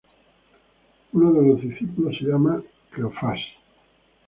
Uno 1.13 1.31
de 1.31 1.47
los 1.47 1.61
discípulos 1.61 2.17
se 2.17 2.25
llamaba 2.25 2.63
Cleofás. 2.89 3.37